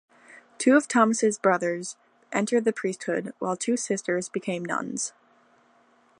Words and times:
Two 0.57 0.75
of 0.75 0.87
Thomas's 0.87 1.37
brothers 1.37 1.95
entered 2.33 2.65
the 2.65 2.73
priesthood, 2.73 3.33
while 3.37 3.55
two 3.55 3.77
sisters 3.77 4.29
became 4.29 4.65
nuns. 4.65 5.13